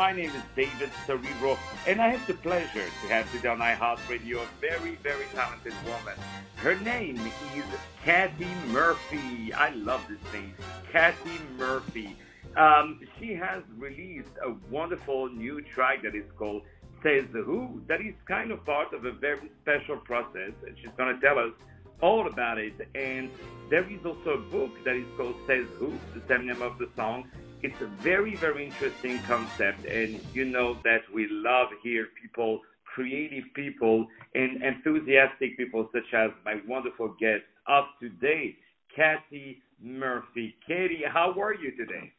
My 0.00 0.12
name 0.12 0.30
is 0.30 0.42
David 0.56 0.88
Serero, 1.06 1.58
and 1.86 2.00
I 2.00 2.08
have 2.08 2.26
the 2.26 2.32
pleasure 2.32 2.86
to 3.02 3.08
have 3.08 3.30
today 3.32 3.48
on 3.48 3.58
iHeartRadio 3.58 4.40
a 4.42 4.46
very, 4.58 4.94
very 5.02 5.26
talented 5.34 5.74
woman. 5.84 6.18
Her 6.56 6.74
name 6.76 7.18
is 7.54 7.64
Kathy 8.02 8.48
Murphy. 8.68 9.52
I 9.52 9.68
love 9.74 10.02
this 10.08 10.32
name, 10.32 10.54
Kathy 10.90 11.38
Murphy. 11.58 12.16
Um, 12.56 13.00
she 13.18 13.34
has 13.34 13.62
released 13.76 14.32
a 14.42 14.54
wonderful 14.70 15.28
new 15.28 15.60
track 15.60 16.02
that 16.04 16.14
is 16.14 16.24
called 16.38 16.62
Says 17.02 17.26
Who, 17.34 17.82
that 17.86 18.00
is 18.00 18.14
kind 18.26 18.52
of 18.52 18.64
part 18.64 18.94
of 18.94 19.04
a 19.04 19.12
very 19.12 19.50
special 19.60 19.98
process, 19.98 20.52
and 20.66 20.78
she's 20.80 20.92
going 20.96 21.14
to 21.14 21.20
tell 21.20 21.38
us 21.38 21.52
all 22.00 22.26
about 22.26 22.56
it. 22.56 22.88
And 22.94 23.30
there 23.68 23.84
is 23.84 24.02
also 24.06 24.30
a 24.30 24.50
book 24.50 24.70
that 24.86 24.96
is 24.96 25.04
called 25.18 25.34
Says 25.46 25.66
Who, 25.78 25.92
the 26.14 26.22
same 26.26 26.46
name 26.46 26.62
of 26.62 26.78
the 26.78 26.88
song. 26.96 27.30
It's 27.62 27.80
a 27.82 27.86
very, 28.02 28.36
very 28.36 28.66
interesting 28.66 29.18
concept, 29.26 29.84
and 29.84 30.18
you 30.32 30.46
know 30.46 30.78
that 30.82 31.00
we 31.12 31.28
love 31.30 31.68
here 31.82 32.06
people, 32.20 32.60
creative 32.94 33.44
people, 33.54 34.06
and 34.34 34.62
enthusiastic 34.62 35.58
people 35.58 35.86
such 35.92 36.14
as 36.14 36.30
my 36.42 36.54
wonderful 36.66 37.14
guest 37.20 37.42
of 37.68 37.84
today, 38.00 38.56
Kathy 38.96 39.60
Murphy. 39.78 40.54
Katie, 40.66 41.02
how 41.06 41.34
are 41.38 41.54
you 41.54 41.76
today? 41.76 42.10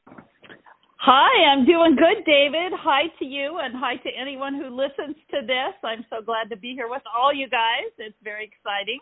Hi, 0.98 1.52
I'm 1.52 1.66
doing 1.66 1.96
good, 1.96 2.24
David. 2.24 2.72
Hi 2.78 3.08
to 3.18 3.26
you 3.26 3.58
and 3.64 3.74
hi 3.76 3.96
to 3.96 4.10
anyone 4.16 4.54
who 4.54 4.70
listens 4.70 5.16
to 5.32 5.42
this. 5.42 5.74
I'm 5.84 6.06
so 6.12 6.24
glad 6.24 6.52
to 6.52 6.56
be 6.56 6.74
here 6.76 6.88
with 6.88 7.02
all 7.18 7.34
you 7.34 7.50
guys. 7.50 7.90
It's 7.98 8.16
very 8.24 8.46
exciting. 8.46 9.00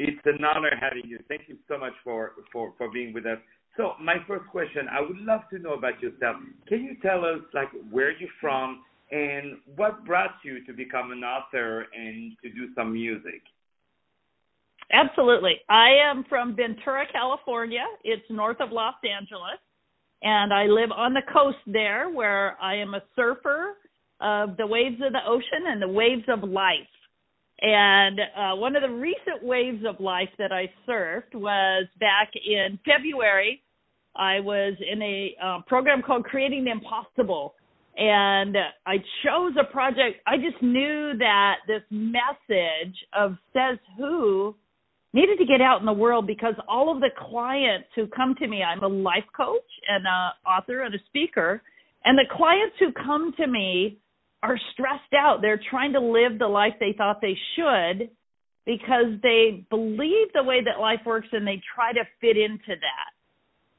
It's 0.00 0.18
an 0.26 0.44
honor 0.44 0.72
having 0.80 1.08
you. 1.08 1.18
Thank 1.28 1.42
you 1.46 1.56
so 1.68 1.78
much 1.78 1.92
for, 2.02 2.32
for, 2.52 2.72
for 2.76 2.90
being 2.90 3.12
with 3.12 3.26
us. 3.26 3.38
So 3.78 3.94
my 3.98 4.16
first 4.26 4.46
question, 4.50 4.86
I 4.92 5.00
would 5.00 5.16
love 5.18 5.40
to 5.50 5.58
know 5.58 5.72
about 5.72 6.02
yourself. 6.02 6.36
Can 6.66 6.84
you 6.84 6.96
tell 7.00 7.24
us 7.24 7.40
like 7.54 7.68
where 7.90 8.10
you're 8.10 8.28
from 8.40 8.82
and 9.10 9.56
what 9.76 10.04
brought 10.04 10.34
you 10.44 10.62
to 10.66 10.74
become 10.74 11.12
an 11.12 11.24
author 11.24 11.86
and 11.96 12.32
to 12.42 12.50
do 12.50 12.74
some 12.74 12.92
music? 12.92 13.40
Absolutely. 14.92 15.60
I 15.70 15.90
am 15.90 16.24
from 16.28 16.54
Ventura, 16.54 17.04
California. 17.10 17.84
It's 18.04 18.24
north 18.28 18.60
of 18.60 18.72
Los 18.72 18.94
Angeles 19.02 19.58
and 20.22 20.52
I 20.52 20.64
live 20.64 20.90
on 20.90 21.14
the 21.14 21.22
coast 21.32 21.58
there 21.66 22.10
where 22.10 22.56
I 22.60 22.74
am 22.76 22.94
a 22.94 23.02
surfer 23.14 23.76
of 24.20 24.56
the 24.56 24.66
waves 24.66 25.00
of 25.04 25.12
the 25.12 25.24
ocean 25.26 25.66
and 25.66 25.80
the 25.80 25.88
waves 25.88 26.24
of 26.28 26.42
life. 26.42 26.76
And 27.60 28.20
uh, 28.36 28.56
one 28.56 28.76
of 28.76 28.82
the 28.82 28.90
recent 28.90 29.42
waves 29.42 29.84
of 29.86 30.00
life 30.00 30.28
that 30.38 30.52
I 30.52 30.70
surfed 30.88 31.34
was 31.34 31.86
back 32.00 32.30
in 32.34 32.78
February. 32.84 33.62
I 34.16 34.40
was 34.40 34.74
in 34.80 35.00
a 35.02 35.36
uh, 35.42 35.58
program 35.66 36.02
called 36.02 36.24
Creating 36.24 36.64
the 36.64 36.70
Impossible. 36.70 37.54
And 37.96 38.56
I 38.86 38.98
chose 39.24 39.54
a 39.60 39.64
project. 39.72 40.20
I 40.26 40.36
just 40.36 40.62
knew 40.62 41.14
that 41.18 41.56
this 41.66 41.82
message 41.90 42.94
of 43.12 43.36
Says 43.52 43.78
Who 43.96 44.54
needed 45.12 45.38
to 45.38 45.44
get 45.44 45.60
out 45.60 45.80
in 45.80 45.86
the 45.86 45.92
world 45.92 46.26
because 46.26 46.54
all 46.68 46.94
of 46.94 47.00
the 47.00 47.10
clients 47.18 47.88
who 47.96 48.06
come 48.06 48.34
to 48.36 48.46
me, 48.46 48.62
I'm 48.62 48.82
a 48.82 48.88
life 48.88 49.24
coach 49.36 49.66
and 49.88 50.04
an 50.06 50.30
author 50.46 50.82
and 50.82 50.94
a 50.94 50.98
speaker, 51.06 51.62
and 52.04 52.16
the 52.16 52.26
clients 52.36 52.76
who 52.78 52.92
come 52.92 53.32
to 53.36 53.46
me 53.46 53.98
are 54.44 54.58
stressed 54.72 55.14
out. 55.16 55.38
They're 55.42 55.60
trying 55.70 55.92
to 55.94 56.00
live 56.00 56.38
the 56.38 56.46
life 56.46 56.74
they 56.78 56.94
thought 56.96 57.20
they 57.20 57.36
should 57.56 58.10
because 58.64 59.18
they 59.22 59.66
believe 59.70 60.28
the 60.34 60.44
way 60.44 60.60
that 60.62 60.80
life 60.80 61.00
works 61.04 61.28
and 61.32 61.46
they 61.46 61.60
try 61.74 61.92
to 61.92 62.04
fit 62.20 62.36
into 62.36 62.68
that 62.68 63.17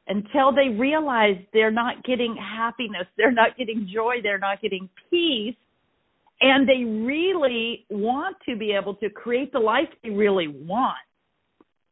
until 0.10 0.52
they 0.52 0.70
realize 0.70 1.38
they're 1.54 1.72
not 1.72 2.04
getting 2.04 2.36
happiness, 2.36 3.08
they're 3.18 3.32
not 3.32 3.58
getting 3.58 3.90
joy, 3.94 4.16
they're 4.22 4.40
not 4.40 4.62
getting 4.62 4.90
peace. 5.10 5.56
And 6.42 6.68
they 6.68 6.84
really 6.86 7.86
want 7.90 8.38
to 8.48 8.56
be 8.56 8.72
able 8.72 8.96
to 8.96 9.10
create 9.10 9.52
the 9.52 9.60
life 9.60 9.90
they 10.04 10.10
really 10.10 10.48
want 10.48 10.98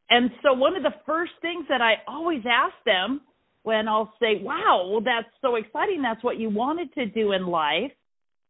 and 0.10 0.32
so 0.42 0.54
one 0.54 0.76
of 0.76 0.83
the 0.83 0.94
first 1.06 1.33
things 1.42 1.66
that 1.70 1.82
I 1.82 1.95
always 2.08 2.42
ask 2.50 2.73
them 2.86 3.22
when 3.64 3.88
I'll 3.88 4.14
say, 4.20 4.38
"Wow, 4.42 4.88
well 4.89 5.02
that's 5.02 5.30
so 5.42 5.56
exciting. 5.56 6.02
That's 6.02 6.23
what 6.23 6.38
you 6.38 6.50
wanted 6.50 6.94
to 6.94 7.06
do 7.06 7.33
in 7.33 7.48
life." 7.48 7.92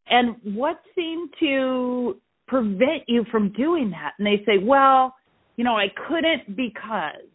And 0.07 0.35
what 0.43 0.81
seemed 0.95 1.33
to 1.39 2.21
prevent 2.47 3.03
you 3.07 3.25
from 3.25 3.49
doing 3.49 3.89
that? 3.91 4.13
And 4.17 4.27
they 4.27 4.43
say, 4.45 4.59
"Well, 4.59 5.15
you 5.55 5.63
know, 5.63 5.75
I 5.75 5.89
couldn't 5.89 6.55
because 6.55 7.25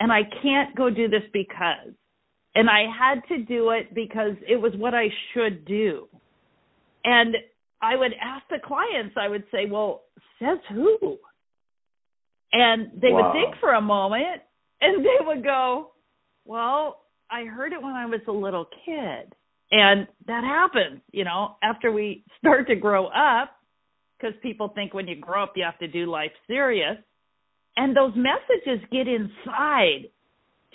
and 0.00 0.10
I 0.10 0.22
can't 0.42 0.74
go 0.74 0.90
do 0.90 1.08
this 1.08 1.22
because 1.32 1.94
and 2.54 2.68
I 2.68 2.86
had 2.98 3.20
to 3.28 3.44
do 3.44 3.70
it 3.70 3.94
because 3.94 4.32
it 4.48 4.56
was 4.56 4.72
what 4.76 4.94
I 4.94 5.08
should 5.32 5.64
do." 5.64 6.08
And 7.04 7.36
I 7.80 7.96
would 7.96 8.12
ask 8.20 8.44
the 8.50 8.58
clients, 8.58 9.16
I 9.16 9.28
would 9.28 9.44
say, 9.52 9.66
"Well, 9.66 10.02
says 10.38 10.58
who?" 10.68 11.18
And 12.52 12.90
they 13.00 13.10
wow. 13.10 13.32
would 13.32 13.32
think 13.32 13.60
for 13.60 13.74
a 13.74 13.80
moment 13.80 14.42
and 14.80 15.04
they 15.04 15.24
would 15.24 15.44
go, 15.44 15.92
Well, 16.44 17.02
I 17.30 17.44
heard 17.44 17.72
it 17.72 17.82
when 17.82 17.92
I 17.92 18.06
was 18.06 18.20
a 18.28 18.32
little 18.32 18.66
kid. 18.84 19.34
And 19.72 20.08
that 20.26 20.42
happens, 20.42 21.00
you 21.12 21.24
know, 21.24 21.56
after 21.62 21.92
we 21.92 22.24
start 22.38 22.66
to 22.68 22.76
grow 22.76 23.06
up, 23.06 23.56
because 24.18 24.34
people 24.42 24.68
think 24.68 24.92
when 24.92 25.08
you 25.08 25.16
grow 25.16 25.44
up 25.44 25.52
you 25.56 25.64
have 25.64 25.78
to 25.78 25.88
do 25.88 26.06
life 26.06 26.32
serious. 26.46 26.96
And 27.76 27.96
those 27.96 28.12
messages 28.14 28.84
get 28.90 29.06
inside 29.08 30.08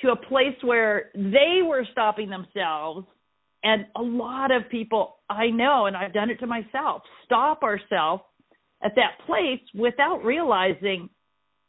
to 0.02 0.10
a 0.12 0.16
place 0.16 0.56
where 0.62 1.12
they 1.14 1.62
were 1.64 1.86
stopping 1.92 2.30
themselves. 2.30 3.06
And 3.64 3.86
a 3.96 4.02
lot 4.02 4.52
of 4.52 4.70
people 4.70 5.18
I 5.30 5.48
know, 5.48 5.88
and 5.88 5.96
I've 5.96 6.14
done 6.14 6.30
it 6.30 6.40
to 6.40 6.48
myself, 6.48 7.02
stop 7.26 7.64
ourselves 7.64 8.24
at 8.84 8.94
that 8.96 9.26
place 9.26 9.62
without 9.74 10.24
realizing 10.24 11.10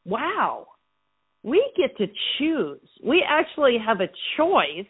wow, 0.04 0.66
we 1.42 1.64
get 1.76 1.96
to 1.98 2.06
choose. 2.38 2.88
We 3.04 3.24
actually 3.28 3.76
have 3.84 4.00
a 4.00 4.08
choice 4.36 4.86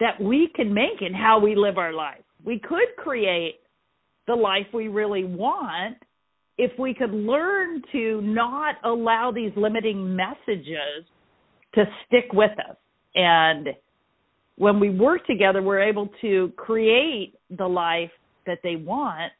that 0.00 0.20
we 0.20 0.50
can 0.54 0.74
make 0.74 1.02
in 1.02 1.14
how 1.14 1.38
we 1.38 1.54
live 1.54 1.78
our 1.78 1.92
life. 1.92 2.22
We 2.44 2.58
could 2.58 2.96
create 2.96 3.60
the 4.26 4.34
life 4.34 4.66
we 4.72 4.88
really 4.88 5.24
want 5.24 5.98
if 6.60 6.78
we 6.78 6.94
could 6.94 7.12
learn 7.12 7.82
to 7.92 8.20
not 8.22 8.76
allow 8.84 9.32
these 9.34 9.52
limiting 9.56 10.14
messages 10.14 11.04
to 11.74 11.84
stick 12.06 12.32
with 12.32 12.52
us. 12.68 12.76
And 13.14 13.68
when 14.56 14.78
we 14.78 14.90
work 14.90 15.26
together, 15.26 15.62
we're 15.62 15.82
able 15.82 16.10
to 16.20 16.52
create 16.56 17.34
the 17.50 17.66
life 17.66 18.10
that 18.46 18.58
they 18.62 18.76
want. 18.76 19.32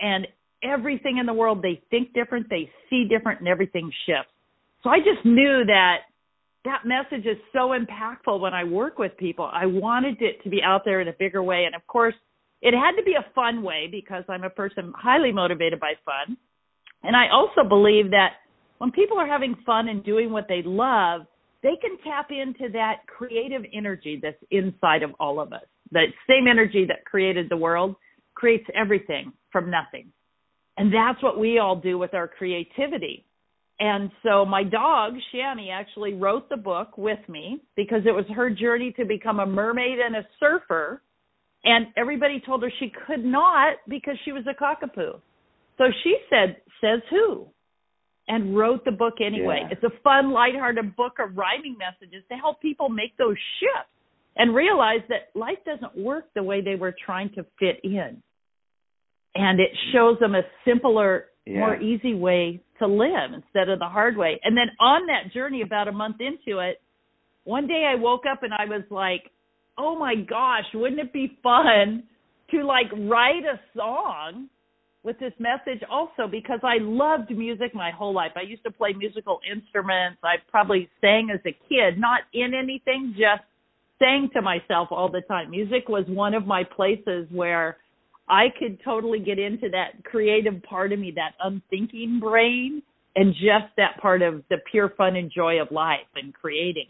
And 0.00 0.26
everything 0.62 1.18
in 1.18 1.26
the 1.26 1.32
world. 1.32 1.62
They 1.62 1.80
think 1.90 2.12
different, 2.12 2.48
they 2.50 2.70
see 2.88 3.06
different, 3.08 3.40
and 3.40 3.48
everything 3.48 3.90
shifts. 4.06 4.30
So 4.82 4.90
I 4.90 4.98
just 4.98 5.24
knew 5.24 5.64
that 5.66 5.98
that 6.64 6.82
message 6.84 7.26
is 7.26 7.36
so 7.52 7.70
impactful 7.70 8.40
when 8.40 8.54
I 8.54 8.64
work 8.64 8.98
with 8.98 9.16
people. 9.16 9.48
I 9.50 9.66
wanted 9.66 10.20
it 10.20 10.42
to 10.44 10.50
be 10.50 10.60
out 10.62 10.82
there 10.84 11.00
in 11.00 11.08
a 11.08 11.12
bigger 11.18 11.42
way. 11.42 11.64
And 11.64 11.74
of 11.74 11.86
course, 11.86 12.14
it 12.60 12.74
had 12.74 12.96
to 12.96 13.02
be 13.02 13.14
a 13.14 13.32
fun 13.34 13.62
way 13.62 13.88
because 13.90 14.24
I'm 14.28 14.44
a 14.44 14.50
person 14.50 14.92
highly 14.94 15.32
motivated 15.32 15.80
by 15.80 15.94
fun. 16.04 16.36
And 17.02 17.16
I 17.16 17.28
also 17.32 17.68
believe 17.68 18.10
that 18.10 18.34
when 18.78 18.90
people 18.90 19.18
are 19.18 19.26
having 19.26 19.56
fun 19.66 19.88
and 19.88 20.04
doing 20.04 20.30
what 20.30 20.46
they 20.48 20.62
love, 20.64 21.22
they 21.62 21.76
can 21.80 21.98
tap 22.04 22.30
into 22.30 22.72
that 22.72 23.06
creative 23.06 23.62
energy 23.74 24.18
that's 24.22 24.42
inside 24.50 25.02
of 25.02 25.10
all 25.20 25.40
of 25.40 25.52
us. 25.52 25.66
That 25.92 26.06
same 26.28 26.46
energy 26.48 26.86
that 26.88 27.04
created 27.04 27.48
the 27.48 27.56
world 27.56 27.96
creates 28.34 28.64
everything 28.74 29.32
from 29.52 29.70
nothing. 29.70 30.12
And 30.76 30.92
that's 30.92 31.22
what 31.22 31.38
we 31.38 31.58
all 31.58 31.76
do 31.76 31.98
with 31.98 32.14
our 32.14 32.26
creativity. 32.26 33.26
And 33.80 34.10
so 34.22 34.44
my 34.44 34.62
dog, 34.62 35.14
Shani, 35.34 35.70
actually 35.72 36.14
wrote 36.14 36.48
the 36.48 36.56
book 36.56 36.96
with 36.96 37.18
me 37.28 37.62
because 37.76 38.02
it 38.06 38.12
was 38.12 38.24
her 38.34 38.50
journey 38.50 38.92
to 38.92 39.04
become 39.04 39.40
a 39.40 39.46
mermaid 39.46 39.98
and 39.98 40.16
a 40.16 40.26
surfer. 40.38 41.02
And 41.64 41.86
everybody 41.96 42.42
told 42.44 42.62
her 42.62 42.72
she 42.78 42.92
could 43.06 43.24
not 43.24 43.74
because 43.88 44.16
she 44.24 44.32
was 44.32 44.44
a 44.46 44.54
cockapoo. 44.54 45.20
So 45.80 45.86
she 46.04 46.16
said, 46.28 46.56
says 46.80 47.00
who? 47.08 47.46
And 48.28 48.56
wrote 48.56 48.84
the 48.84 48.92
book 48.92 49.14
anyway. 49.24 49.62
Yeah. 49.62 49.68
It's 49.72 49.82
a 49.82 50.00
fun, 50.04 50.32
lighthearted 50.32 50.94
book 50.94 51.14
of 51.18 51.36
rhyming 51.36 51.76
messages 51.78 52.22
to 52.30 52.36
help 52.36 52.60
people 52.60 52.88
make 52.88 53.16
those 53.16 53.36
shifts 53.58 53.90
and 54.36 54.54
realize 54.54 55.00
that 55.08 55.30
life 55.34 55.58
doesn't 55.64 55.96
work 55.96 56.26
the 56.34 56.42
way 56.42 56.60
they 56.60 56.76
were 56.76 56.94
trying 57.06 57.30
to 57.30 57.46
fit 57.58 57.80
in 57.82 58.22
and 59.34 59.60
it 59.60 59.70
shows 59.92 60.18
them 60.18 60.34
a 60.34 60.42
simpler, 60.64 61.26
yeah. 61.46 61.58
more 61.58 61.80
easy 61.80 62.14
way 62.14 62.60
to 62.78 62.86
live 62.86 63.32
instead 63.34 63.68
of 63.68 63.78
the 63.78 63.88
hard 63.88 64.16
way. 64.16 64.40
And 64.42 64.56
then 64.56 64.68
on 64.80 65.06
that 65.06 65.32
journey, 65.32 65.62
about 65.62 65.88
a 65.88 65.92
month 65.92 66.16
into 66.20 66.58
it, 66.60 66.80
one 67.44 67.66
day 67.66 67.88
I 67.90 67.94
woke 67.96 68.24
up 68.30 68.42
and 68.42 68.52
I 68.52 68.64
was 68.64 68.82
like, 68.90 69.30
"Oh 69.78 69.98
my 69.98 70.14
gosh, 70.14 70.64
wouldn't 70.74 71.00
it 71.00 71.12
be 71.12 71.38
fun 71.42 72.04
to 72.50 72.64
like 72.64 72.90
write 72.92 73.44
a 73.44 73.60
song 73.76 74.48
with 75.02 75.18
this 75.18 75.32
message 75.38 75.82
also 75.90 76.26
because 76.30 76.60
I 76.62 76.76
loved 76.80 77.30
music 77.30 77.74
my 77.74 77.90
whole 77.90 78.12
life. 78.12 78.32
I 78.36 78.42
used 78.42 78.64
to 78.64 78.70
play 78.70 78.92
musical 78.92 79.40
instruments. 79.50 80.18
I 80.22 80.36
probably 80.50 80.88
sang 81.00 81.30
as 81.32 81.40
a 81.46 81.56
kid, 81.68 81.98
not 81.98 82.20
in 82.34 82.52
anything, 82.54 83.14
just 83.16 83.42
sang 83.98 84.28
to 84.34 84.42
myself 84.42 84.88
all 84.90 85.10
the 85.10 85.22
time. 85.22 85.50
Music 85.50 85.88
was 85.88 86.04
one 86.08 86.34
of 86.34 86.46
my 86.46 86.64
places 86.64 87.26
where 87.30 87.78
I 88.28 88.46
could 88.58 88.78
totally 88.84 89.18
get 89.18 89.38
into 89.38 89.68
that 89.70 90.04
creative 90.04 90.62
part 90.62 90.92
of 90.92 90.98
me, 90.98 91.12
that 91.16 91.32
unthinking 91.42 92.20
brain, 92.20 92.82
and 93.16 93.34
just 93.34 93.74
that 93.76 94.00
part 94.00 94.22
of 94.22 94.44
the 94.50 94.58
pure 94.70 94.90
fun 94.96 95.16
and 95.16 95.30
joy 95.34 95.60
of 95.60 95.70
life 95.72 96.06
and 96.14 96.32
creating. 96.32 96.86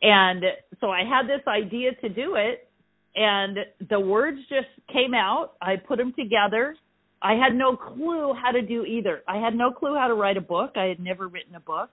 And 0.00 0.42
so 0.80 0.90
I 0.90 1.00
had 1.00 1.28
this 1.28 1.46
idea 1.46 1.94
to 2.00 2.08
do 2.08 2.36
it, 2.36 2.68
and 3.14 3.58
the 3.90 4.00
words 4.00 4.38
just 4.48 4.68
came 4.92 5.14
out. 5.14 5.52
I 5.60 5.76
put 5.76 5.98
them 5.98 6.14
together. 6.18 6.74
I 7.22 7.34
had 7.34 7.54
no 7.54 7.76
clue 7.76 8.34
how 8.34 8.50
to 8.50 8.62
do 8.62 8.84
either. 8.84 9.22
I 9.28 9.38
had 9.38 9.54
no 9.54 9.70
clue 9.70 9.94
how 9.94 10.08
to 10.08 10.14
write 10.14 10.36
a 10.36 10.40
book. 10.40 10.72
I 10.76 10.86
had 10.86 10.98
never 10.98 11.28
written 11.28 11.54
a 11.54 11.60
book. 11.60 11.90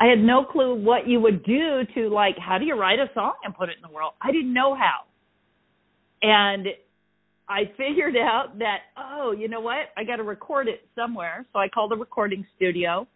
I 0.00 0.06
had 0.06 0.18
no 0.18 0.44
clue 0.44 0.74
what 0.74 1.06
you 1.06 1.20
would 1.20 1.44
do 1.44 1.82
to 1.94 2.08
like 2.08 2.36
how 2.38 2.58
do 2.58 2.64
you 2.64 2.74
write 2.74 2.98
a 2.98 3.08
song 3.14 3.34
and 3.44 3.54
put 3.54 3.68
it 3.68 3.76
in 3.76 3.82
the 3.88 3.94
world. 3.94 4.14
I 4.20 4.32
didn't 4.32 4.52
know 4.52 4.74
how. 4.74 5.02
And 6.22 6.66
I 7.48 7.70
figured 7.76 8.16
out 8.16 8.58
that 8.58 8.78
oh, 8.96 9.32
you 9.38 9.48
know 9.48 9.60
what? 9.60 9.90
I 9.96 10.04
got 10.04 10.16
to 10.16 10.22
record 10.22 10.66
it 10.66 10.88
somewhere. 10.96 11.44
So 11.52 11.58
I 11.58 11.68
called 11.68 11.92
a 11.92 11.96
recording 11.96 12.46
studio. 12.56 13.06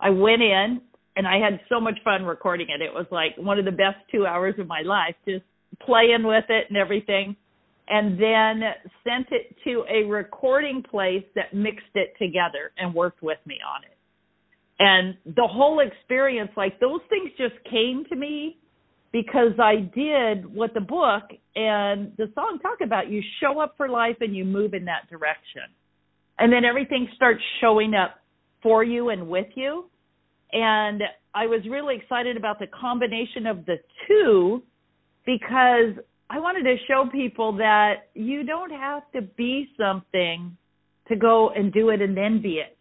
I 0.00 0.10
went 0.10 0.42
in 0.42 0.80
and 1.16 1.26
I 1.26 1.38
had 1.38 1.60
so 1.68 1.80
much 1.80 1.98
fun 2.02 2.24
recording 2.24 2.68
it. 2.70 2.80
It 2.80 2.92
was 2.92 3.06
like 3.10 3.36
one 3.36 3.58
of 3.58 3.66
the 3.66 3.70
best 3.70 3.98
2 4.10 4.26
hours 4.26 4.54
of 4.58 4.66
my 4.66 4.80
life 4.82 5.14
just 5.28 5.44
playing 5.84 6.24
with 6.24 6.44
it 6.48 6.66
and 6.68 6.76
everything. 6.76 7.36
And 7.92 8.12
then 8.20 8.62
sent 9.02 9.26
it 9.32 9.56
to 9.64 9.84
a 9.90 10.04
recording 10.04 10.82
place 10.88 11.24
that 11.34 11.52
mixed 11.52 11.94
it 11.94 12.14
together 12.18 12.70
and 12.78 12.94
worked 12.94 13.20
with 13.20 13.38
me 13.46 13.58
on 13.66 13.82
it. 13.82 13.96
And 14.78 15.16
the 15.36 15.46
whole 15.46 15.80
experience 15.80 16.50
like 16.56 16.78
those 16.78 17.00
things 17.10 17.30
just 17.36 17.62
came 17.68 18.04
to 18.08 18.16
me 18.16 18.58
because 19.12 19.58
I 19.58 19.90
did 19.94 20.46
what 20.54 20.72
the 20.72 20.80
book 20.80 21.24
and 21.56 22.12
the 22.16 22.30
song 22.34 22.60
talk 22.62 22.78
about. 22.80 23.10
You 23.10 23.22
show 23.40 23.60
up 23.60 23.74
for 23.76 23.88
life 23.88 24.16
and 24.20 24.36
you 24.36 24.44
move 24.44 24.72
in 24.72 24.84
that 24.84 25.10
direction. 25.10 25.62
And 26.38 26.52
then 26.52 26.64
everything 26.64 27.08
starts 27.16 27.42
showing 27.60 27.94
up 27.94 28.20
for 28.62 28.84
you 28.84 29.08
and 29.08 29.28
with 29.28 29.48
you. 29.56 29.90
And 30.52 31.02
I 31.34 31.46
was 31.46 31.60
really 31.68 31.96
excited 31.96 32.36
about 32.36 32.58
the 32.58 32.68
combination 32.68 33.46
of 33.46 33.66
the 33.66 33.76
two 34.06 34.62
because 35.26 36.02
I 36.30 36.38
wanted 36.38 36.62
to 36.62 36.76
show 36.86 37.06
people 37.10 37.56
that 37.56 38.08
you 38.14 38.44
don't 38.44 38.70
have 38.70 39.02
to 39.12 39.22
be 39.22 39.68
something 39.78 40.56
to 41.08 41.16
go 41.16 41.50
and 41.50 41.72
do 41.72 41.90
it 41.90 42.00
and 42.00 42.16
then 42.16 42.40
be 42.40 42.54
it 42.54 42.78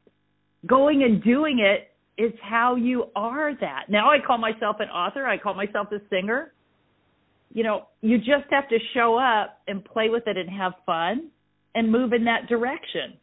going 0.65 1.03
and 1.03 1.23
doing 1.23 1.59
it 1.59 1.91
is 2.21 2.33
how 2.41 2.75
you 2.75 3.05
are 3.15 3.53
that. 3.59 3.85
Now 3.89 4.11
I 4.11 4.17
call 4.25 4.37
myself 4.37 4.77
an 4.79 4.89
author, 4.89 5.25
I 5.25 5.37
call 5.37 5.53
myself 5.53 5.87
a 5.91 5.99
singer. 6.09 6.53
You 7.51 7.63
know, 7.63 7.87
you 8.01 8.17
just 8.17 8.45
have 8.51 8.69
to 8.69 8.77
show 8.93 9.17
up 9.17 9.59
and 9.67 9.83
play 9.83 10.09
with 10.09 10.27
it 10.27 10.37
and 10.37 10.49
have 10.49 10.73
fun 10.85 11.29
and 11.73 11.91
move 11.91 12.13
in 12.13 12.25
that 12.25 12.47
direction 12.47 13.13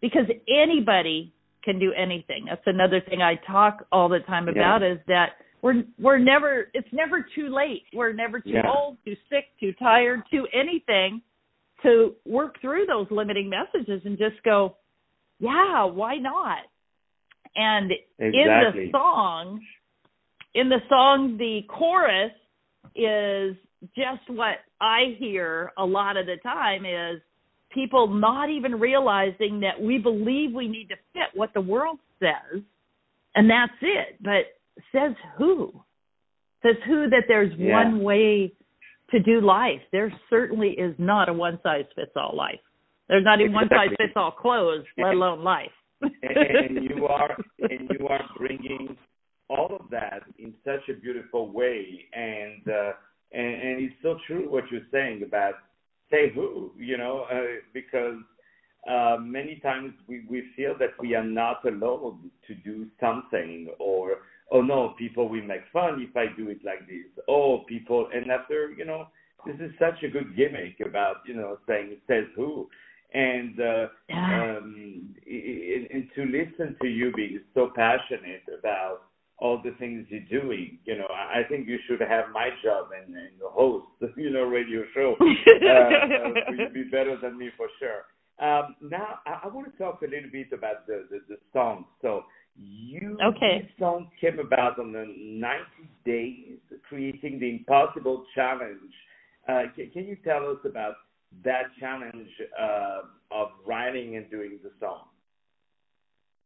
because 0.00 0.24
anybody 0.48 1.32
can 1.62 1.78
do 1.78 1.92
anything. 1.92 2.46
That's 2.48 2.62
another 2.66 3.00
thing 3.00 3.22
I 3.22 3.34
talk 3.46 3.86
all 3.92 4.08
the 4.08 4.20
time 4.20 4.48
about 4.48 4.80
yeah. 4.80 4.92
is 4.92 4.98
that 5.06 5.28
we're 5.62 5.84
we're 5.98 6.18
never 6.18 6.68
it's 6.74 6.88
never 6.92 7.26
too 7.34 7.48
late. 7.48 7.84
We're 7.92 8.12
never 8.12 8.40
too 8.40 8.50
yeah. 8.50 8.70
old, 8.74 8.98
too 9.04 9.16
sick, 9.30 9.46
too 9.58 9.72
tired, 9.78 10.22
too 10.30 10.46
anything 10.52 11.22
to 11.82 12.14
work 12.24 12.60
through 12.60 12.86
those 12.86 13.06
limiting 13.10 13.50
messages 13.50 14.02
and 14.04 14.18
just 14.18 14.42
go, 14.44 14.76
yeah, 15.38 15.84
why 15.84 16.16
not? 16.16 16.58
And 17.54 17.92
exactly. 18.18 18.82
in 18.82 18.86
the 18.86 18.88
song, 18.92 19.60
in 20.54 20.68
the 20.68 20.80
song, 20.88 21.36
the 21.38 21.60
chorus 21.68 22.32
is 22.94 23.56
just 23.94 24.28
what 24.28 24.56
I 24.80 25.16
hear 25.18 25.72
a 25.78 25.84
lot 25.84 26.16
of 26.16 26.26
the 26.26 26.36
time 26.42 26.84
is 26.84 27.20
people 27.72 28.08
not 28.08 28.50
even 28.50 28.78
realizing 28.80 29.60
that 29.60 29.80
we 29.80 29.98
believe 29.98 30.52
we 30.54 30.68
need 30.68 30.88
to 30.88 30.96
fit 31.12 31.28
what 31.34 31.52
the 31.54 31.60
world 31.60 31.98
says, 32.20 32.62
and 33.34 33.50
that's 33.50 33.72
it. 33.82 34.16
But 34.22 34.55
says 34.92 35.12
who? 35.38 35.72
Says 36.62 36.76
who 36.86 37.08
that 37.10 37.24
there's 37.28 37.52
yeah. 37.58 37.72
one 37.72 38.02
way 38.02 38.52
to 39.10 39.20
do 39.20 39.40
life. 39.40 39.80
There 39.92 40.12
certainly 40.30 40.70
is 40.70 40.94
not 40.98 41.28
a 41.28 41.32
one 41.32 41.58
size 41.62 41.84
fits 41.94 42.12
all 42.16 42.36
life. 42.36 42.60
There's 43.08 43.24
not 43.24 43.40
even 43.40 43.54
exactly. 43.54 43.76
one 43.76 43.88
size 43.88 43.96
fits 43.98 44.12
all 44.16 44.32
clothes, 44.32 44.84
let 44.98 45.14
alone 45.14 45.44
life 45.44 45.70
and, 46.00 46.76
and 46.76 46.84
you 46.84 47.06
are 47.10 47.36
and 47.60 47.90
you 47.98 48.08
are 48.08 48.24
bringing 48.36 48.96
all 49.48 49.76
of 49.78 49.88
that 49.90 50.22
in 50.38 50.52
such 50.64 50.88
a 50.88 51.00
beautiful 51.00 51.50
way 51.50 52.04
and 52.12 52.62
uh 52.68 52.92
and, 53.32 53.46
and 53.46 53.84
it's 53.84 53.94
so 54.02 54.16
true 54.26 54.50
what 54.50 54.64
you're 54.70 54.80
saying 54.92 55.22
about 55.24 55.54
say 56.10 56.30
who 56.34 56.70
you 56.76 56.96
know 56.96 57.26
uh, 57.30 57.60
because 57.72 58.18
uh, 58.88 59.16
many 59.20 59.58
times 59.64 59.92
we, 60.06 60.24
we 60.30 60.44
feel 60.54 60.72
that 60.78 60.90
we 61.00 61.16
are 61.16 61.24
not 61.24 61.56
allowed 61.64 62.20
to 62.46 62.54
do 62.54 62.86
something 63.00 63.68
or 63.80 64.18
oh 64.52 64.60
no 64.60 64.94
people 64.98 65.28
will 65.28 65.42
make 65.42 65.62
fun 65.72 66.06
if 66.08 66.16
i 66.16 66.26
do 66.36 66.48
it 66.48 66.58
like 66.64 66.86
this 66.86 67.24
oh 67.28 67.64
people 67.68 68.08
and 68.14 68.30
after 68.30 68.70
you 68.76 68.84
know 68.84 69.06
this 69.46 69.56
is 69.56 69.70
such 69.78 70.02
a 70.02 70.08
good 70.08 70.36
gimmick 70.36 70.76
about 70.84 71.16
you 71.26 71.34
know 71.34 71.58
saying 71.66 71.88
it 71.90 72.00
says 72.06 72.24
who 72.34 72.68
and 73.14 73.60
uh, 73.60 73.86
um, 74.12 75.14
and, 75.26 75.86
and 75.90 76.08
to 76.14 76.24
listen 76.24 76.76
to 76.82 76.88
you 76.88 77.12
being 77.14 77.40
so 77.54 77.70
passionate 77.74 78.42
about 78.58 79.02
all 79.38 79.60
the 79.62 79.72
things 79.78 80.06
you're 80.08 80.40
doing. 80.40 80.78
You 80.84 80.98
know, 80.98 81.08
I 81.08 81.42
think 81.48 81.68
you 81.68 81.78
should 81.86 82.00
have 82.00 82.26
my 82.32 82.50
job 82.64 82.88
and, 82.96 83.14
and 83.14 83.30
host, 83.42 83.86
you 84.16 84.30
know, 84.30 84.42
radio 84.42 84.82
show. 84.94 85.14
uh, 85.20 85.24
uh, 85.24 86.52
you'd 86.56 86.74
be 86.74 86.84
better 86.84 87.16
than 87.20 87.38
me 87.38 87.50
for 87.56 87.68
sure. 87.78 88.04
Um, 88.38 88.76
now, 88.82 89.20
I, 89.26 89.40
I 89.44 89.48
want 89.48 89.70
to 89.70 89.78
talk 89.78 90.02
a 90.02 90.10
little 90.10 90.30
bit 90.30 90.48
about 90.52 90.86
the 90.86 91.06
the, 91.10 91.20
the 91.28 91.36
song. 91.52 91.86
So, 92.02 92.24
you 92.68 93.16
okay. 93.24 93.62
this 93.62 93.70
song 93.78 94.10
came 94.20 94.38
about 94.38 94.78
on 94.78 94.92
the 94.92 95.04
90 95.06 95.64
days 96.04 96.58
creating 96.88 97.38
the 97.38 97.50
impossible 97.50 98.24
challenge. 98.34 98.92
Uh, 99.48 99.62
can, 99.74 99.90
can 99.90 100.06
you 100.06 100.16
tell 100.24 100.50
us 100.50 100.58
about 100.64 100.94
that 101.44 101.64
challenge 101.78 102.28
uh, 102.60 103.00
of 103.30 103.48
writing 103.66 104.16
and 104.16 104.30
doing 104.30 104.58
the 104.62 104.70
song? 104.80 105.04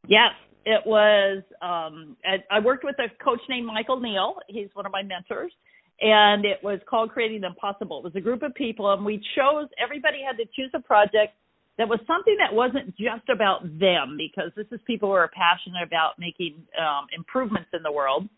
Yes, 0.08 0.32
it 0.64 0.82
was. 0.86 1.42
Um, 1.62 2.16
I 2.50 2.60
worked 2.60 2.84
with 2.84 2.96
a 2.98 3.08
coach 3.22 3.40
named 3.48 3.66
Michael 3.66 4.00
Neill. 4.00 4.36
He's 4.48 4.68
one 4.74 4.86
of 4.86 4.92
my 4.92 5.02
mentors. 5.02 5.52
And 6.00 6.46
it 6.46 6.58
was 6.62 6.80
called 6.88 7.10
Creating 7.10 7.42
the 7.42 7.48
Impossible. 7.48 7.98
It 7.98 8.04
was 8.04 8.16
a 8.16 8.22
group 8.22 8.42
of 8.42 8.54
people, 8.54 8.90
and 8.90 9.04
we 9.04 9.22
chose, 9.36 9.68
everybody 9.82 10.18
had 10.26 10.38
to 10.38 10.44
choose 10.56 10.70
a 10.72 10.80
project 10.80 11.34
that 11.78 11.88
was 11.88 11.98
something 12.06 12.36
that 12.38 12.54
wasn't 12.54 12.96
just 12.96 13.28
about 13.32 13.62
them, 13.78 14.16
because 14.18 14.50
this 14.56 14.66
is 14.70 14.80
people 14.86 15.08
who 15.08 15.14
are 15.14 15.30
passionate 15.34 15.82
about 15.86 16.18
making 16.18 16.62
um, 16.78 17.06
improvements 17.16 17.70
in 17.72 17.82
the 17.82 17.92
world. 17.92 18.28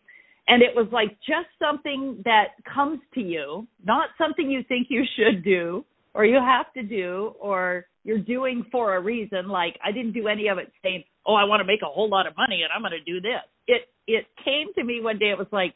And 0.47 0.61
it 0.61 0.75
was 0.75 0.87
like 0.91 1.09
just 1.19 1.47
something 1.59 2.21
that 2.25 2.55
comes 2.73 2.99
to 3.13 3.21
you, 3.21 3.67
not 3.85 4.09
something 4.17 4.49
you 4.49 4.63
think 4.67 4.87
you 4.89 5.03
should 5.15 5.43
do, 5.43 5.85
or 6.13 6.25
you 6.25 6.35
have 6.35 6.71
to 6.73 6.83
do 6.83 7.33
or 7.39 7.85
you're 8.03 8.19
doing 8.19 8.65
for 8.71 8.95
a 8.95 9.01
reason. 9.01 9.47
Like 9.47 9.77
i 9.83 9.91
didn't 9.91 10.13
do 10.13 10.27
any 10.27 10.47
of 10.47 10.57
it 10.57 10.71
saying 10.83 11.03
oh 11.25 11.35
i 11.35 11.43
want 11.43 11.61
to 11.61 11.65
make 11.65 11.81
a 11.81 11.91
whole 11.91 12.09
lot 12.09 12.27
of 12.27 12.35
money 12.37 12.61
and 12.63 12.71
i'm 12.73 12.81
going 12.81 12.91
to 12.91 13.11
do 13.11 13.21
this. 13.21 13.41
It 13.67 13.81
it 14.07 14.25
came 14.43 14.73
to 14.75 14.83
me 14.83 15.01
one 15.01 15.17
day 15.17 15.31
it 15.31 15.37
was 15.37 15.47
like 15.51 15.73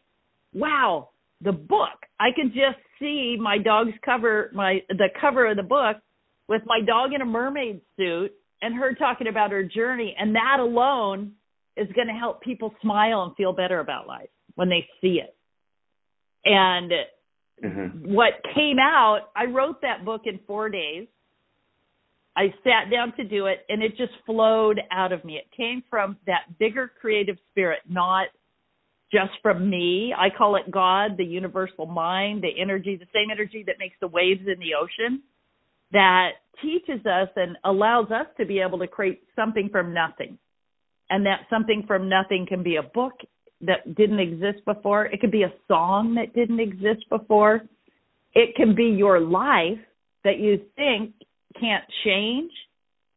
wow 0.53 1.09
the 1.41 1.51
book. 1.51 2.05
I 2.19 2.29
could 2.35 2.51
just 2.53 2.79
see 2.99 3.37
my 3.39 3.57
dog's 3.57 3.93
cover 4.03 4.51
my 4.53 4.79
the 4.89 5.09
cover 5.19 5.49
of 5.49 5.57
the 5.57 5.63
book 5.63 5.97
with 6.47 6.61
my 6.65 6.79
dog 6.85 7.13
in 7.13 7.21
a 7.21 7.25
mermaid 7.25 7.81
suit 7.97 8.31
and 8.61 8.75
her 8.75 8.93
talking 8.93 9.27
about 9.27 9.51
her 9.51 9.63
journey 9.63 10.15
and 10.17 10.35
that 10.35 10.57
alone 10.59 11.33
is 11.75 11.87
going 11.95 12.07
to 12.07 12.13
help 12.13 12.41
people 12.41 12.73
smile 12.81 13.23
and 13.23 13.35
feel 13.35 13.53
better 13.53 13.79
about 13.79 14.07
life 14.07 14.29
when 14.55 14.69
they 14.69 14.87
see 15.01 15.21
it 15.21 15.35
and 16.45 16.91
Mm-hmm. 17.63 18.13
What 18.13 18.33
came 18.53 18.77
out, 18.79 19.29
I 19.35 19.45
wrote 19.45 19.81
that 19.81 20.05
book 20.05 20.21
in 20.25 20.39
four 20.45 20.69
days. 20.69 21.07
I 22.35 22.53
sat 22.63 22.91
down 22.91 23.15
to 23.17 23.23
do 23.23 23.47
it 23.47 23.65
and 23.67 23.81
it 23.81 23.97
just 23.97 24.13
flowed 24.25 24.79
out 24.91 25.11
of 25.11 25.25
me. 25.25 25.37
It 25.37 25.47
came 25.55 25.83
from 25.89 26.17
that 26.27 26.59
bigger 26.59 26.91
creative 27.01 27.37
spirit, 27.49 27.79
not 27.89 28.27
just 29.11 29.31
from 29.41 29.69
me. 29.69 30.13
I 30.15 30.29
call 30.29 30.55
it 30.55 30.69
God, 30.69 31.17
the 31.17 31.25
universal 31.25 31.87
mind, 31.87 32.43
the 32.43 32.61
energy, 32.61 32.95
the 32.95 33.07
same 33.13 33.31
energy 33.31 33.63
that 33.65 33.77
makes 33.79 33.95
the 33.99 34.07
waves 34.07 34.41
in 34.41 34.59
the 34.59 34.75
ocean 34.79 35.23
that 35.91 36.31
teaches 36.61 37.05
us 37.05 37.29
and 37.35 37.57
allows 37.63 38.11
us 38.11 38.27
to 38.37 38.45
be 38.45 38.59
able 38.59 38.79
to 38.79 38.87
create 38.87 39.21
something 39.35 39.69
from 39.71 39.93
nothing. 39.93 40.37
And 41.09 41.25
that 41.25 41.41
something 41.49 41.83
from 41.87 42.09
nothing 42.09 42.45
can 42.47 42.63
be 42.63 42.75
a 42.75 42.83
book, 42.83 43.13
that 43.61 43.95
didn't 43.95 44.19
exist 44.19 44.63
before. 44.65 45.05
It 45.05 45.21
could 45.21 45.31
be 45.31 45.43
a 45.43 45.53
song 45.67 46.15
that 46.15 46.33
didn't 46.35 46.59
exist 46.59 47.05
before. 47.09 47.61
It 48.33 48.55
can 48.55 48.75
be 48.75 48.85
your 48.85 49.19
life 49.19 49.79
that 50.23 50.39
you 50.39 50.61
think 50.75 51.13
can't 51.59 51.85
change. 52.03 52.51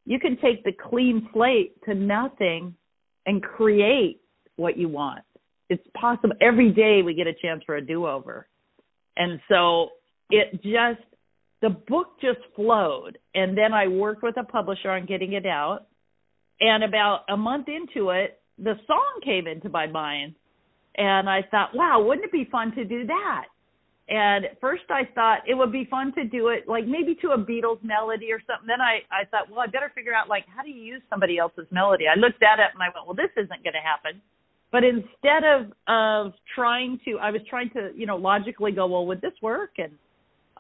You 0.07 0.19
can 0.19 0.39
take 0.41 0.65
the 0.65 0.73
clean 0.73 1.29
slate 1.33 1.83
to 1.85 1.95
nothing 1.95 2.75
and 3.27 3.43
create 3.43 4.21
what 4.57 4.79
you 4.79 4.89
want. 4.89 5.23
It's 5.69 5.87
possible. 5.95 6.35
Every 6.41 6.71
day 6.71 7.03
we 7.03 7.15
get 7.15 7.27
a 7.27 7.35
chance 7.35 7.63
for 7.67 7.77
a 7.77 7.85
do 7.85 8.07
over. 8.07 8.49
And 9.17 9.41
so 9.49 9.91
it 10.31 10.63
just 10.63 11.05
the 11.63 11.71
book 11.71 12.21
just 12.21 12.41
flowed 12.57 13.19
and 13.35 13.57
then 13.57 13.73
I 13.73 13.87
worked 13.89 14.23
with 14.23 14.37
a 14.39 14.45
publisher 14.45 14.91
on 14.91 15.07
getting 15.07 15.35
it 15.35 15.47
out. 15.47 15.87
And 16.61 16.85
about 16.85 17.25
a 17.29 17.37
month 17.37 17.69
into 17.69 18.11
it, 18.11 18.41
the 18.59 18.75
song 18.87 19.21
came 19.25 19.47
into 19.47 19.69
my 19.69 19.87
mind 19.87 20.35
and 20.97 21.29
I 21.29 21.43
thought, 21.51 21.75
wow, 21.75 22.03
wouldn't 22.03 22.25
it 22.25 22.33
be 22.33 22.49
fun 22.51 22.75
to 22.75 22.85
do 22.85 23.07
that? 23.07 23.47
And 24.09 24.47
first 24.61 24.83
I 24.91 25.09
thought 25.15 25.41
it 25.47 25.55
would 25.55 25.71
be 25.71 25.87
fun 25.89 26.13
to 26.15 26.25
do 26.25 26.49
it 26.49 26.65
like 26.67 26.87
maybe 26.87 27.15
to 27.23 27.31
a 27.31 27.39
Beatles 27.39 27.83
melody 27.85 28.33
or 28.33 28.41
something. 28.47 28.67
Then 28.67 28.81
I, 28.81 29.01
I 29.11 29.25
thought, 29.31 29.49
well, 29.49 29.61
I 29.61 29.67
better 29.67 29.93
figure 29.95 30.13
out 30.13 30.29
like 30.29 30.45
how 30.55 30.63
do 30.63 30.71
you 30.71 30.83
use 30.83 31.03
somebody 31.09 31.39
else's 31.39 31.67
melody? 31.71 32.05
I 32.09 32.19
looked 32.19 32.43
at 32.43 32.59
it 32.59 32.75
and 32.75 32.83
I 32.83 32.89
went, 32.95 33.07
well, 33.07 33.15
this 33.15 33.31
isn't 33.37 33.63
going 33.63 33.75
to 33.75 33.85
happen. 33.85 34.21
But 34.73 34.83
instead 34.85 35.45
of 35.45 35.73
of 35.87 36.33
trying 36.55 37.01
to, 37.05 37.19
I 37.19 37.31
was 37.31 37.41
trying 37.49 37.71
to, 37.71 37.91
you 37.95 38.07
know, 38.07 38.17
logically 38.17 38.73
go, 38.73 38.87
well, 38.87 39.07
would 39.07 39.21
this 39.21 39.33
work? 39.43 39.73
And 39.79 39.93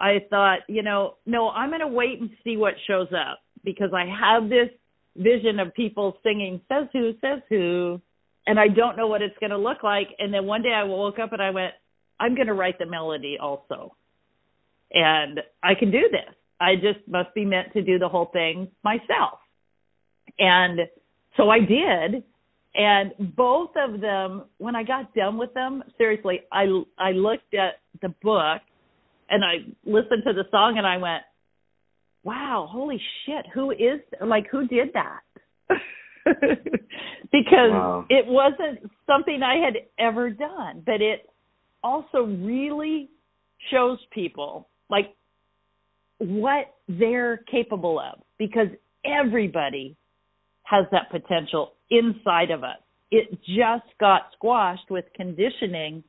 I 0.00 0.24
thought, 0.30 0.60
you 0.68 0.82
know, 0.82 1.16
no, 1.26 1.50
I'm 1.50 1.68
going 1.68 1.80
to 1.80 1.86
wait 1.86 2.20
and 2.20 2.30
see 2.42 2.56
what 2.56 2.74
shows 2.86 3.08
up 3.12 3.40
because 3.64 3.90
I 3.94 4.06
have 4.06 4.48
this 4.48 4.70
vision 5.16 5.60
of 5.60 5.74
people 5.74 6.16
singing 6.22 6.60
says 6.68 6.86
who 6.92 7.12
says 7.20 7.40
who 7.48 8.00
and 8.46 8.58
I 8.58 8.68
don't 8.68 8.96
know 8.96 9.06
what 9.06 9.22
it's 9.22 9.36
going 9.38 9.50
to 9.50 9.58
look 9.58 9.82
like 9.82 10.08
and 10.18 10.32
then 10.32 10.46
one 10.46 10.62
day 10.62 10.72
I 10.72 10.84
woke 10.84 11.18
up 11.18 11.32
and 11.32 11.42
I 11.42 11.50
went 11.50 11.74
I'm 12.20 12.34
going 12.34 12.46
to 12.46 12.54
write 12.54 12.78
the 12.78 12.86
melody 12.86 13.38
also. 13.40 13.96
And 14.92 15.40
I 15.62 15.74
can 15.74 15.90
do 15.90 16.08
this. 16.10 16.34
I 16.60 16.74
just 16.74 17.06
must 17.08 17.34
be 17.34 17.44
meant 17.44 17.72
to 17.72 17.82
do 17.82 17.98
the 17.98 18.08
whole 18.08 18.26
thing 18.26 18.68
myself. 18.84 19.38
And 20.38 20.80
so 21.36 21.48
I 21.48 21.60
did. 21.60 22.22
And 22.74 23.12
both 23.34 23.70
of 23.76 24.00
them, 24.00 24.44
when 24.58 24.76
I 24.76 24.82
got 24.82 25.14
done 25.14 25.38
with 25.38 25.54
them, 25.54 25.82
seriously, 25.98 26.40
I 26.52 26.66
I 26.98 27.12
looked 27.12 27.54
at 27.54 27.80
the 28.00 28.14
book 28.22 28.60
and 29.30 29.44
I 29.44 29.58
listened 29.84 30.24
to 30.26 30.32
the 30.32 30.44
song 30.50 30.74
and 30.76 30.86
I 30.86 30.96
went, 30.98 31.22
"Wow, 32.24 32.68
holy 32.70 33.00
shit! 33.24 33.46
Who 33.54 33.70
is 33.70 34.00
like 34.24 34.46
who 34.50 34.66
did 34.66 34.92
that?" 34.94 35.20
because 37.32 37.70
wow. 37.70 38.04
it 38.10 38.26
wasn't 38.26 38.90
something 39.06 39.42
I 39.42 39.56
had 39.64 39.74
ever 39.98 40.30
done, 40.30 40.82
but 40.84 41.00
it 41.00 41.28
also 41.82 42.24
really 42.24 43.08
shows 43.70 43.98
people 44.12 44.68
like 44.90 45.14
what 46.18 46.74
they're 46.88 47.38
capable 47.50 47.98
of 47.98 48.20
because 48.38 48.68
everybody 49.04 49.96
has 50.64 50.84
that 50.92 51.10
potential 51.10 51.72
inside 51.90 52.50
of 52.50 52.62
us. 52.62 52.78
It 53.10 53.30
just 53.42 53.86
got 53.98 54.22
squashed 54.36 54.90
with 54.90 55.04
conditioning 55.16 56.04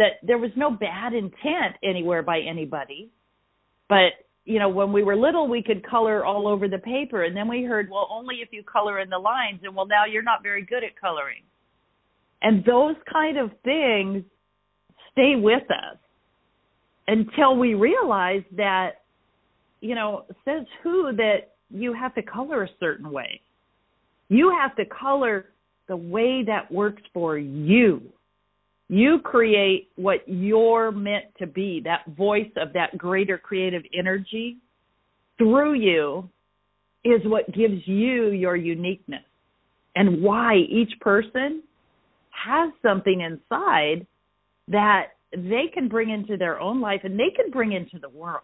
that 0.00 0.12
there 0.22 0.38
was 0.38 0.50
no 0.56 0.70
bad 0.70 1.12
intent 1.12 1.76
anywhere 1.84 2.22
by 2.22 2.40
anybody. 2.40 3.10
But, 3.86 4.12
you 4.46 4.58
know, 4.58 4.70
when 4.70 4.94
we 4.94 5.02
were 5.02 5.14
little, 5.14 5.46
we 5.46 5.62
could 5.62 5.86
color 5.86 6.24
all 6.24 6.48
over 6.48 6.68
the 6.68 6.78
paper. 6.78 7.24
And 7.24 7.36
then 7.36 7.46
we 7.46 7.64
heard, 7.64 7.90
well, 7.90 8.08
only 8.10 8.36
if 8.36 8.48
you 8.50 8.62
color 8.62 9.00
in 9.00 9.10
the 9.10 9.18
lines. 9.18 9.60
And 9.62 9.76
well, 9.76 9.86
now 9.86 10.06
you're 10.10 10.22
not 10.22 10.42
very 10.42 10.64
good 10.64 10.82
at 10.84 10.98
coloring. 10.98 11.42
And 12.40 12.64
those 12.64 12.96
kind 13.12 13.36
of 13.36 13.50
things 13.62 14.24
stay 15.12 15.34
with 15.36 15.64
us 15.70 15.98
until 17.06 17.58
we 17.58 17.74
realize 17.74 18.44
that, 18.56 19.02
you 19.82 19.94
know, 19.94 20.24
says 20.46 20.64
who 20.82 21.12
that 21.16 21.52
you 21.68 21.92
have 21.92 22.14
to 22.14 22.22
color 22.22 22.62
a 22.62 22.68
certain 22.80 23.10
way. 23.12 23.42
You 24.30 24.56
have 24.58 24.74
to 24.76 24.86
color 24.86 25.50
the 25.88 25.96
way 25.96 26.42
that 26.46 26.72
works 26.72 27.02
for 27.12 27.36
you. 27.36 28.00
You 28.90 29.20
create 29.20 29.88
what 29.94 30.26
you're 30.26 30.90
meant 30.90 31.26
to 31.38 31.46
be, 31.46 31.80
that 31.84 32.06
voice 32.16 32.50
of 32.56 32.72
that 32.72 32.98
greater 32.98 33.38
creative 33.38 33.82
energy 33.96 34.56
through 35.38 35.74
you 35.74 36.28
is 37.04 37.20
what 37.24 37.46
gives 37.54 37.86
you 37.86 38.30
your 38.30 38.56
uniqueness 38.56 39.22
and 39.94 40.20
why 40.20 40.56
each 40.68 40.90
person 41.00 41.62
has 42.30 42.72
something 42.82 43.20
inside 43.20 44.08
that 44.66 45.10
they 45.32 45.70
can 45.72 45.86
bring 45.86 46.10
into 46.10 46.36
their 46.36 46.58
own 46.58 46.80
life 46.80 47.02
and 47.04 47.16
they 47.16 47.30
can 47.36 47.52
bring 47.52 47.70
into 47.70 48.00
the 48.00 48.08
world. 48.08 48.42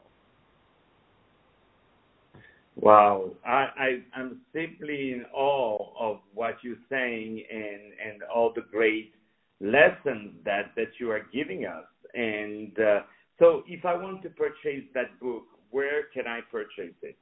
Wow, 2.77 3.31
I, 3.45 3.67
I 4.15 4.21
am 4.21 4.43
simply 4.53 5.11
in 5.11 5.25
awe 5.35 5.89
of 5.99 6.21
what 6.35 6.59
you're 6.63 6.77
saying 6.89 7.43
and 7.51 8.13
and 8.13 8.23
all 8.33 8.53
the 8.55 8.63
great 8.71 9.16
lessons 9.61 10.33
that 10.45 10.73
that 10.77 10.89
you 11.01 11.11
are 11.11 11.23
giving 11.33 11.67
us. 11.67 11.85
And 12.15 12.79
uh, 12.79 13.01
so, 13.39 13.63
if 13.67 13.85
I 13.85 13.95
want 13.95 14.23
to 14.23 14.31
purchase 14.31 14.85
that 14.95 15.19
book, 15.21 15.45
where 15.71 16.05
can 16.15 16.27
I 16.27 16.41
purchase 16.51 16.95
it? 17.03 17.17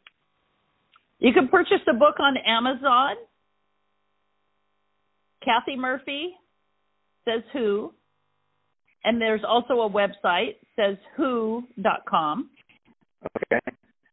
You 1.19 1.33
can 1.33 1.49
purchase 1.49 1.81
the 1.87 1.95
book 1.95 2.21
on 2.21 2.37
Amazon. 2.37 3.17
Kathy 5.45 5.77
Murphy 5.77 6.35
says 7.27 7.43
who 7.53 7.93
and 9.05 9.21
there's 9.21 9.43
also 9.47 9.75
a 9.83 9.91
website 9.91 10.57
says 10.77 10.97
who.com. 11.17 12.51
Okay. 13.53 13.61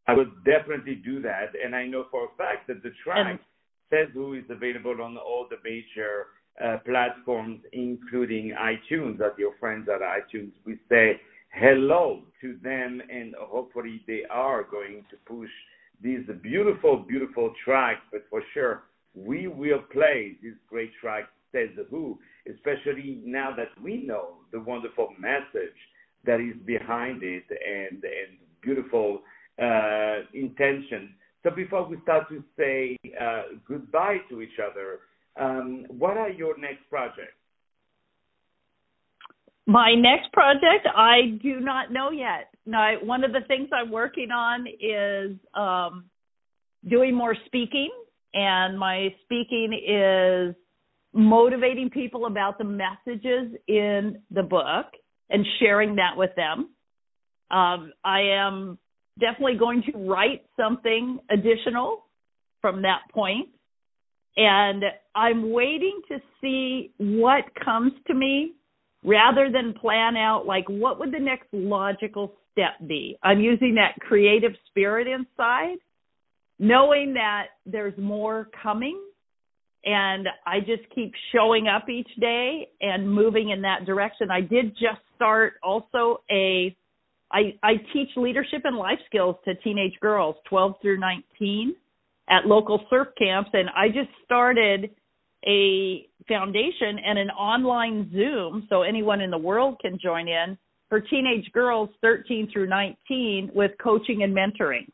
I 0.08 0.14
would 0.14 0.32
definitely 0.44 0.96
do 0.96 1.22
that. 1.22 1.52
And 1.64 1.76
I 1.76 1.88
know 1.88 2.06
for 2.12 2.26
a 2.26 2.38
fact 2.38 2.68
that 2.68 2.84
the 2.84 2.92
track 3.04 3.26
and, 3.26 3.40
says 3.90 4.10
who 4.14 4.34
is 4.34 4.44
available 4.50 5.02
on 5.02 5.18
all 5.18 5.48
the 5.50 5.58
major 5.64 6.28
platforms, 6.86 7.62
including 7.74 8.54
iTunes, 8.60 9.18
that 9.20 9.38
your 9.38 9.54
friends 9.60 9.88
at 9.90 10.02
iTunes. 10.02 10.52
We 10.66 10.80
say 10.90 11.20
hello 11.54 12.24
to 12.42 12.58
them, 12.64 13.02
and 13.10 13.34
hopefully 13.40 14.02
they 14.08 14.24
are 14.30 14.64
going 14.64 15.04
to 15.12 15.18
push 15.26 15.50
these 16.02 16.22
beautiful, 16.42 16.98
beautiful 16.98 17.54
tracks. 17.64 18.02
But 18.12 18.24
for 18.30 18.42
sure, 18.54 18.84
we 19.14 19.48
will 19.48 19.82
play 19.92 20.38
this 20.42 20.54
great 20.70 20.92
track, 21.00 21.26
Says 21.52 21.70
Who, 21.90 22.18
especially 22.50 23.22
now 23.26 23.54
that 23.56 23.70
we 23.84 24.04
know 24.04 24.36
the 24.52 24.60
wonderful 24.60 25.10
message 25.20 25.76
that 26.26 26.40
is 26.40 26.56
behind 26.66 27.24
it 27.24 27.44
and 27.50 28.04
and 28.04 28.38
beautiful 28.62 29.22
uh, 29.62 30.20
intention. 30.34 31.14
So 31.44 31.50
before 31.50 31.88
we 31.88 31.98
start 32.04 32.30
to 32.30 32.44
say 32.58 32.98
uh, 33.20 33.44
goodbye 33.68 34.18
to 34.30 34.42
each 34.42 34.60
other, 34.64 35.00
um, 35.40 35.86
what 35.90 36.18
are 36.18 36.30
your 36.30 36.58
next 36.58 36.90
projects? 36.90 37.38
My 39.68 39.94
next 39.94 40.34
project, 40.34 40.88
I 40.96 41.38
do 41.42 41.60
not 41.60 41.92
know 41.92 42.12
yet. 42.12 42.50
Now, 42.66 42.96
one 43.04 43.24
of 43.24 43.32
the 43.32 43.42
things 43.48 43.70
I'm 43.72 43.92
working 43.92 44.32
on 44.32 44.66
is 44.68 45.38
um, 45.54 46.06
doing 46.88 47.16
more 47.16 47.36
speaking, 47.46 47.90
and 48.34 48.78
my 48.78 49.14
speaking 49.24 49.74
is 49.74 50.56
motivating 51.14 51.90
people 51.90 52.26
about 52.26 52.58
the 52.58 52.64
messages 52.64 53.56
in 53.68 54.22
the 54.32 54.44
book 54.44 54.88
and 55.30 55.46
sharing 55.60 55.96
that 55.96 56.18
with 56.18 56.32
them. 56.36 56.70
Um, 57.52 57.94
I 58.04 58.22
am 58.34 58.78
definitely 59.20 59.58
going 59.58 59.84
to 59.92 59.98
write 59.98 60.44
something 60.58 61.20
additional 61.30 62.06
from 62.62 62.84
that 62.84 63.02
point. 63.12 63.50
And 64.38 64.84
I'm 65.16 65.52
waiting 65.52 66.02
to 66.08 66.20
see 66.40 66.92
what 66.98 67.44
comes 67.64 67.92
to 68.08 68.14
me 68.14 68.54
rather 69.04 69.50
than 69.52 69.74
plan 69.74 70.16
out 70.16 70.46
like 70.46 70.66
what 70.68 71.00
would 71.00 71.12
the 71.12 71.20
next 71.20 71.48
logical 71.52 72.34
step 72.52 72.88
be. 72.88 73.18
I'm 73.24 73.40
using 73.40 73.76
that 73.76 73.96
creative 74.00 74.52
spirit 74.68 75.08
inside, 75.08 75.78
knowing 76.60 77.14
that 77.16 77.48
there's 77.66 77.98
more 77.98 78.48
coming 78.62 79.00
and 79.84 80.28
I 80.46 80.60
just 80.60 80.84
keep 80.94 81.14
showing 81.34 81.68
up 81.68 81.90
each 81.90 82.10
day 82.20 82.70
and 82.82 83.12
moving 83.12 83.50
in 83.50 83.62
that 83.64 83.86
direction. 83.86 84.30
I 84.30 84.42
did 84.42 84.74
just 84.74 85.02
start 85.16 85.54
also 85.64 86.22
a 86.32 86.76
I 87.32 87.58
I 87.64 87.74
teach 87.94 88.10
leadership 88.16 88.62
and 88.64 88.78
life 88.78 89.00
skills 89.08 89.38
to 89.46 89.56
teenage 89.56 90.00
girls 90.00 90.36
12 90.50 90.76
through 90.82 91.00
19 91.00 91.76
at 92.32 92.48
local 92.48 92.80
surf 92.90 93.10
camps 93.18 93.50
and 93.54 93.70
I 93.76 93.88
just 93.88 94.10
started 94.26 94.90
a 95.46 96.08
foundation 96.28 97.00
and 97.06 97.20
an 97.20 97.30
online 97.32 98.10
Zoom 98.14 98.68
so 98.70 98.84
anyone 98.84 99.22
in 99.22 99.32
the 99.32 99.38
world 99.38 99.78
can 99.82 100.00
join 100.02 100.28
in 100.28 100.58
for 100.90 101.02
teenage 101.02 101.52
girls 101.52 101.90
13 102.02 102.50
through 102.52 102.68
19 102.68 103.52
with 103.54 103.72
coaching 103.82 104.24
and 104.24 104.36
mentoring 104.36 104.88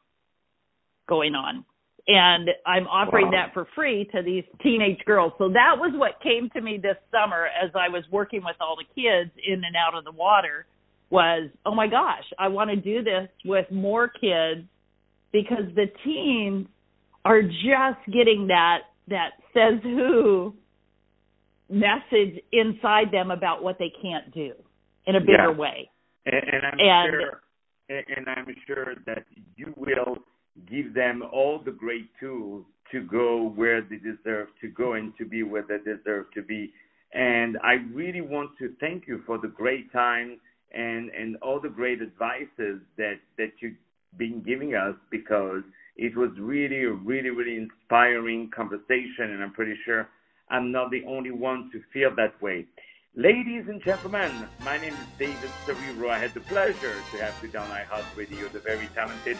going 1.07 1.35
on 1.35 1.63
and 2.07 2.49
I'm 2.65 2.87
offering 2.87 3.27
wow. 3.27 3.31
that 3.31 3.53
for 3.53 3.67
free 3.75 4.07
to 4.15 4.21
these 4.23 4.45
teenage 4.63 4.99
girls. 5.05 5.33
So 5.37 5.49
that 5.49 5.75
was 5.77 5.91
what 5.95 6.21
came 6.23 6.49
to 6.51 6.61
me 6.61 6.79
this 6.81 6.95
summer 7.11 7.47
as 7.47 7.69
I 7.75 7.89
was 7.89 8.03
working 8.11 8.43
with 8.43 8.55
all 8.61 8.77
the 8.77 8.85
kids 8.85 9.31
in 9.45 9.61
and 9.63 9.75
out 9.75 9.97
of 9.97 10.05
the 10.05 10.11
water 10.11 10.65
was, 11.09 11.49
oh 11.65 11.75
my 11.75 11.87
gosh, 11.87 12.23
I 12.39 12.47
want 12.47 12.69
to 12.69 12.75
do 12.75 13.03
this 13.03 13.29
with 13.45 13.69
more 13.71 14.07
kids 14.07 14.65
because 15.33 15.65
the 15.75 15.87
teens 16.05 16.67
are 17.27 17.41
just 17.41 17.99
getting 18.11 18.47
that 18.47 18.79
that 19.09 19.31
says 19.53 19.79
who 19.83 20.53
message 21.69 22.41
inside 22.53 23.11
them 23.11 23.31
about 23.31 23.61
what 23.61 23.77
they 23.77 23.91
can't 24.01 24.33
do 24.33 24.53
in 25.05 25.15
a 25.15 25.19
bigger 25.19 25.51
yeah. 25.51 25.57
way. 25.57 25.89
And, 26.25 26.35
and 26.35 26.65
I'm 26.65 26.79
and, 26.79 27.11
sure, 27.11 27.41
and 27.89 28.29
I'm 28.29 28.55
sure 28.65 28.95
that 29.05 29.25
you 29.55 29.73
will 29.75 30.17
give 30.69 30.93
them 30.93 31.21
all 31.31 31.61
the 31.63 31.71
great 31.71 32.09
tools 32.19 32.65
to 32.91 33.01
go 33.01 33.49
where 33.55 33.81
they 33.81 33.97
deserve 33.97 34.47
to 34.61 34.69
go 34.69 34.93
and 34.93 35.13
to 35.17 35.25
be 35.25 35.43
where 35.43 35.65
they 35.67 35.77
deserve 35.77 36.25
to 36.33 36.41
be. 36.41 36.71
And 37.13 37.57
I 37.63 37.73
really 37.93 38.21
want 38.21 38.51
to 38.59 38.73
thank 38.79 39.07
you 39.07 39.21
for 39.25 39.37
the 39.37 39.47
great 39.47 39.91
time 39.91 40.39
and 40.73 41.09
and 41.11 41.37
all 41.37 41.59
the 41.61 41.69
great 41.69 42.01
advices 42.01 42.81
that 42.97 43.15
that 43.37 43.51
you've 43.59 43.75
been 44.17 44.41
giving 44.45 44.75
us 44.75 44.95
because 45.11 45.63
it 45.97 46.15
was 46.15 46.31
really 46.39 46.85
really 46.85 47.29
really 47.29 47.57
inspiring 47.57 48.49
conversation 48.55 49.31
and 49.31 49.43
I'm 49.43 49.53
pretty 49.53 49.75
sure 49.83 50.07
I'm 50.49 50.71
not 50.71 50.91
the 50.91 51.03
only 51.05 51.31
one 51.31 51.69
to 51.73 51.81
feel 51.91 52.15
that 52.15 52.41
way. 52.41 52.65
Ladies 53.15 53.67
and 53.67 53.81
gentlemen, 53.81 54.31
my 54.63 54.77
name 54.77 54.93
is 54.93 55.07
David 55.17 55.49
Serero. 55.65 56.09
I 56.09 56.19
had 56.19 56.33
the 56.35 56.39
pleasure 56.41 56.93
to 57.11 57.17
have 57.17 57.41
today 57.41 57.57
on 57.57 57.67
iHeartRadio 57.67 58.51
the 58.51 58.59
very 58.59 58.87
talented 58.93 59.37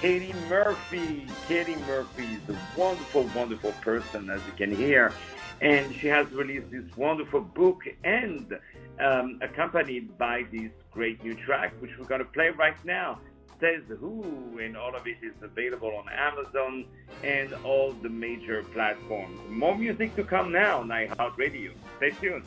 Katie 0.00 0.34
Murphy. 0.48 1.26
Katie 1.46 1.76
Murphy 1.86 2.24
is 2.24 2.54
a 2.54 2.78
wonderful, 2.78 3.30
wonderful 3.34 3.72
person, 3.82 4.30
as 4.30 4.40
you 4.46 4.52
can 4.56 4.74
hear. 4.74 5.12
And 5.60 5.94
she 5.94 6.08
has 6.08 6.28
released 6.32 6.72
this 6.72 6.84
wonderful 6.96 7.42
book 7.42 7.82
and 8.02 8.58
um, 8.98 9.38
accompanied 9.42 10.18
by 10.18 10.44
this 10.50 10.72
great 10.90 11.22
new 11.22 11.34
track, 11.34 11.72
which 11.80 11.92
we're 11.98 12.06
going 12.06 12.20
to 12.20 12.24
play 12.24 12.50
right 12.50 12.84
now. 12.84 13.20
Says 13.60 13.82
Who, 13.98 14.58
and 14.58 14.74
all 14.74 14.96
of 14.96 15.06
it 15.06 15.18
is 15.22 15.34
available 15.42 15.94
on 15.94 16.06
Amazon 16.08 16.86
and 17.22 17.52
all 17.62 17.92
the 17.92 18.08
major 18.08 18.62
platforms. 18.72 19.38
More 19.50 19.76
music 19.76 20.16
to 20.16 20.24
come 20.24 20.50
now 20.50 20.80
on 20.80 20.88
iHeartRadio. 20.88 21.72
Stay 21.98 22.10
tuned. 22.12 22.46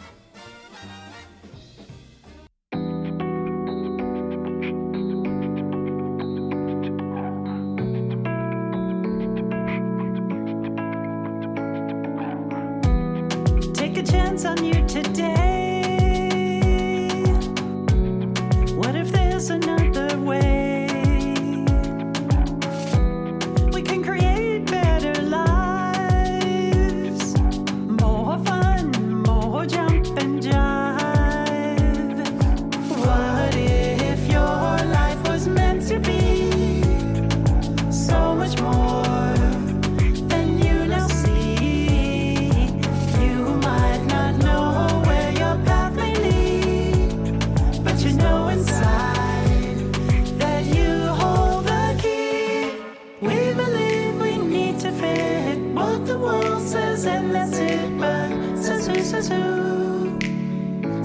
Take 13.76 13.98
a 13.98 14.04
chance 14.04 14.46
on 14.46 14.66
you 14.66 14.84
today. 14.88 15.43